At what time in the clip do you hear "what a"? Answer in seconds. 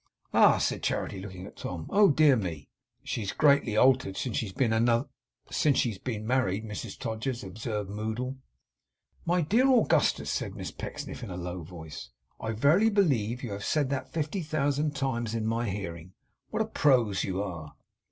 16.49-16.65